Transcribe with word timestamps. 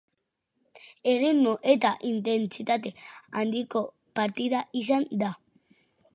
Erritmo 1.11 1.53
eta 1.73 1.91
intentsitate 2.13 2.93
handiko 3.43 3.85
partida 4.21 4.65
izan 4.83 5.09
da. 5.25 5.33